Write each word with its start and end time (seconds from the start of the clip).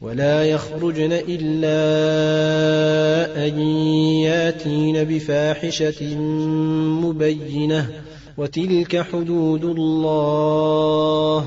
ولا 0.00 0.44
يخرجن 0.44 1.12
إلا 1.12 1.76
أن 3.46 3.60
ياتين 4.20 5.04
بفاحشة 5.04 6.16
مبينة 7.04 7.90
وتلك 8.36 9.02
حدود 9.02 9.64
الله 9.64 11.46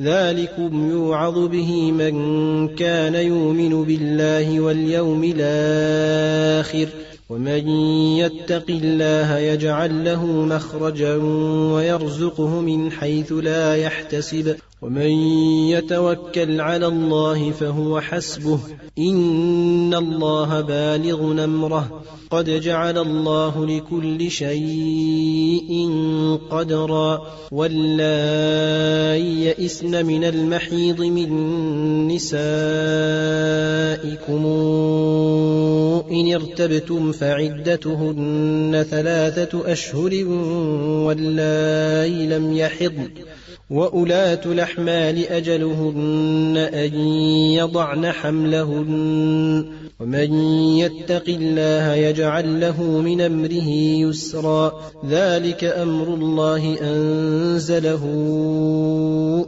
ذلكم 0.00 0.90
يوعظ 0.90 1.38
به 1.38 1.92
من 1.92 2.14
كان 2.68 3.14
يؤمن 3.14 3.84
بالله 3.84 4.60
واليوم 4.60 5.32
الآخر 5.36 6.88
ومن 7.30 7.68
يتق 8.18 8.64
الله 8.68 9.38
يجعل 9.38 10.04
له 10.04 10.26
مخرجا 10.26 11.14
ويرزقه 11.74 12.60
من 12.60 12.92
حيث 12.92 13.32
لا 13.32 13.76
يحتسب. 13.76 14.56
ومن 14.82 15.10
يتوكل 15.68 16.60
على 16.60 16.86
الله 16.86 17.50
فهو 17.50 18.00
حسبه. 18.00 18.58
إن 18.98 19.94
الله 19.94 20.60
بالغ 20.60 21.44
أمره. 21.44 22.02
قد 22.30 22.50
جعل 22.50 22.98
الله 22.98 23.66
لكل 23.66 24.30
شيء 24.30 25.90
قدرا. 26.50 27.26
واللائي 27.52 29.44
يئسن 29.44 30.06
من 30.06 30.24
المحيض 30.24 31.00
من 31.00 31.28
نسائكم. 32.08 32.34
إن 36.10 36.34
ارتبتم 36.34 37.12
فعدتهن 37.20 38.86
ثلاثة 38.90 39.72
أشهر 39.72 40.24
واللائي 41.06 42.26
لم 42.26 42.56
يحضن 42.56 43.10
وأولاة 43.70 44.40
الأحمال 44.46 45.26
أجلهن 45.28 46.56
أن 46.74 46.94
يضعن 47.54 48.12
حملهن 48.12 49.64
ومن 50.00 50.34
يتق 50.78 51.24
الله 51.28 51.94
يجعل 51.94 52.60
له 52.60 52.82
من 52.82 53.20
أمره 53.20 53.68
يسرا. 53.68 54.80
ذلك 55.10 55.64
أمر 55.64 56.14
الله 56.14 56.76
أنزله 56.82 58.04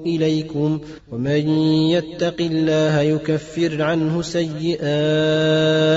إليكم 0.06 0.81
ومن 1.12 1.49
يتق 1.91 2.41
الله 2.41 3.00
يكفر 3.00 3.82
عنه 3.82 4.22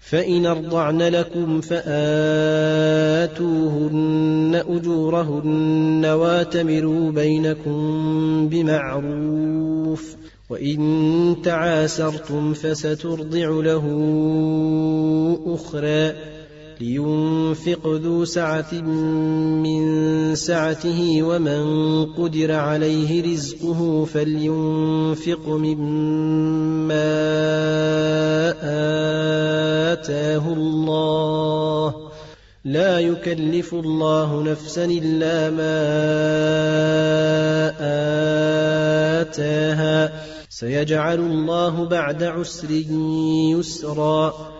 فإن 0.00 0.46
أرضعن 0.46 1.02
لكم 1.02 1.60
فآتوهن 1.60 1.90
أجورهن 4.68 6.06
واتمروا 6.06 7.10
بينكم 7.10 8.48
بمعروف 8.48 10.16
وإن 10.50 11.36
تعاسرتم 11.44 12.54
فسترضع 12.54 13.48
له 13.48 13.84
أخرى 15.46 16.12
لينفق 16.80 17.86
ذو 17.86 18.24
سعة 18.24 18.74
من 19.62 20.34
سعته 20.34 21.22
ومن 21.22 21.64
قدر 22.04 22.52
عليه 22.52 23.32
رزقه 23.32 24.04
فلينفق 24.04 25.48
مما 25.48 27.00
لا 32.70 32.98
يكلف 32.98 33.74
الله 33.74 34.42
نفسا 34.42 34.84
إلا 34.84 35.50
ما 35.50 35.76
آتاها. 39.20 40.12
سيجعل 40.48 41.18
الله 41.18 41.84
بعد 41.84 42.22
عسر 42.22 42.70
يسرا. 42.70 44.59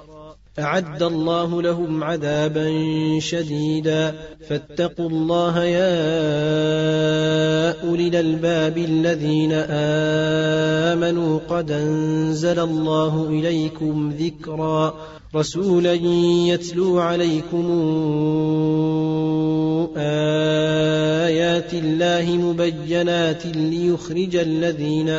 أعد 0.59 1.03
الله 1.03 1.61
لهم 1.61 2.03
عذابا 2.03 2.69
شديدا. 3.19 4.15
فاتقوا 4.49 5.09
الله 5.09 5.63
يا 5.63 5.91
أولي 7.89 8.07
الألباب 8.07 8.77
الذين 8.77 9.51
آمنوا. 10.91 11.39
قد 11.49 11.71
أنزل 11.71 12.59
الله 12.59 13.29
إليكم 13.29 14.13
ذكرا. 14.19 14.93
رسولا 15.35 15.93
يتلو 15.93 16.99
عليكم 16.99 17.65
آيات 19.97 21.73
الله 21.73 22.31
مبينات 22.35 23.45
ليخرج 23.45 24.35
الذين 24.35 25.09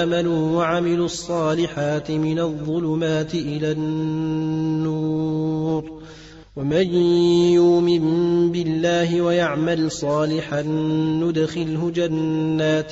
آمنوا 0.00 0.56
وعملوا 0.56 1.06
الصالحات 1.06 2.10
من 2.10 2.38
الظلمات 2.38 3.34
إلى 3.34 3.72
النور. 3.72 5.32
ومن 6.56 6.94
يؤمن 7.54 8.02
بالله 8.52 9.20
ويعمل 9.20 9.90
صالحا 9.90 10.62
ندخله 11.22 11.90
جنات 11.94 12.90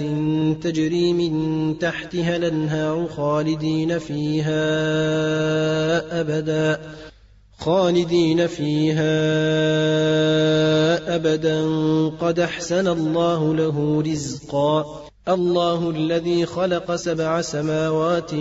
تجري 0.64 1.12
من 1.12 1.78
تحتها 1.78 2.36
الأنهار 2.36 3.08
خالدين 3.16 3.98
فيها 3.98 4.60
أبدا. 6.20 6.80
خالدين 7.60 8.46
فيها 8.46 9.00
أبدا. 11.16 11.64
قد 12.08 12.40
أحسن 12.40 12.88
الله 12.88 13.54
له 13.54 14.02
رزقا. 14.06 15.04
الله 15.28 15.90
الذي 15.90 16.46
خلق 16.46 16.94
سبع 16.94 17.40
سماوات 17.40 18.34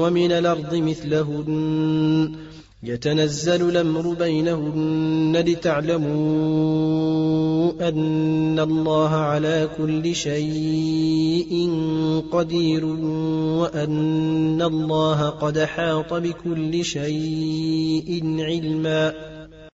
ومن 0.00 0.32
الأرض 0.32 0.74
مثلهن. 0.74 2.36
يتنزل 2.86 3.68
الأمر 3.68 4.14
بينهن 4.14 5.36
لتعلموا 5.46 6.06
أن 7.88 8.60
الله 8.60 9.10
على 9.10 9.68
كل 9.78 10.14
شيء 10.14 11.70
قدير 12.32 12.84
وأن 13.60 14.62
الله 14.62 15.28
قد 15.28 15.58
حاط 15.58 16.14
بكل 16.14 16.84
شيء 16.84 18.36
علما 18.38 19.35